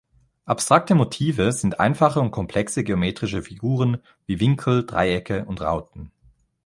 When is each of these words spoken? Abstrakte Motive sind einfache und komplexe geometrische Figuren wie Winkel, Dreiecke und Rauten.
Abstrakte 0.45 0.95
Motive 0.95 1.51
sind 1.51 1.79
einfache 1.79 2.21
und 2.21 2.31
komplexe 2.31 2.83
geometrische 2.83 3.43
Figuren 3.43 3.99
wie 4.25 4.39
Winkel, 4.39 4.83
Dreiecke 4.83 5.45
und 5.45 5.61
Rauten. 5.61 6.09